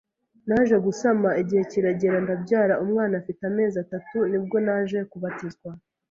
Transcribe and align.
Naje 0.47 0.75
gusama, 0.85 1.29
igihe 1.41 1.63
kiragera 1.71 2.17
ndabyara, 2.25 2.73
umwana 2.83 3.13
afite 3.21 3.41
amezi 3.51 3.75
atatu 3.83 4.17
nibwo 4.29 4.57
naje 4.65 4.99
kubatizwa 5.11 5.69